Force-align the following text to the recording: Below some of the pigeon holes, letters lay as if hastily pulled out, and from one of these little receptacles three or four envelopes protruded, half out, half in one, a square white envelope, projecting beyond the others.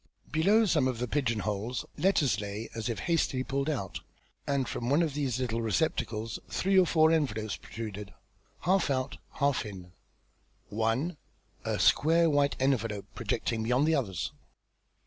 Below 0.31 0.65
some 0.65 0.87
of 0.87 0.97
the 0.97 1.07
pigeon 1.07 1.41
holes, 1.41 1.85
letters 1.95 2.41
lay 2.41 2.69
as 2.73 2.89
if 2.89 2.97
hastily 3.01 3.43
pulled 3.43 3.69
out, 3.69 3.99
and 4.47 4.67
from 4.67 4.89
one 4.89 5.03
of 5.03 5.13
these 5.13 5.39
little 5.39 5.61
receptacles 5.61 6.39
three 6.49 6.75
or 6.79 6.87
four 6.87 7.11
envelopes 7.11 7.55
protruded, 7.55 8.11
half 8.61 8.89
out, 8.89 9.19
half 9.33 9.63
in 9.63 9.91
one, 10.69 11.17
a 11.63 11.77
square 11.77 12.31
white 12.31 12.55
envelope, 12.59 13.05
projecting 13.13 13.61
beyond 13.61 13.87
the 13.87 13.93
others. 13.93 14.31